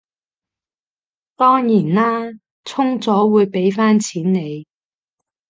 [1.35, 2.33] 當然啦，
[2.65, 4.65] 充咗會畀返錢你